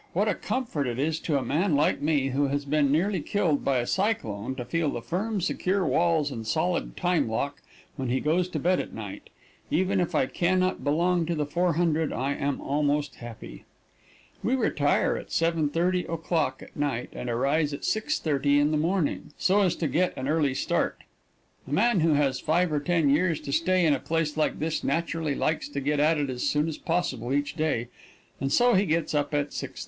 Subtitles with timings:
[0.13, 3.63] what a comfort it is to a man like me, who has been nearly killed
[3.63, 7.61] by a cyclone, to feel the firm, secure walls and solid time lock
[7.97, 9.29] when he goes to bed at night!
[9.69, 13.65] Even if I can not belong to the 400, I am almost happy.
[14.43, 19.61] We retire at 7:30 o'clock at night and arise at 6:30 in the morning, so
[19.61, 21.03] as to get an early start.
[21.67, 24.83] A man who has five or ten years to stay in a place like this
[24.83, 27.87] naturally likes to get at it as soon as possible each day,
[28.39, 29.79] and so he gets up at 6:30.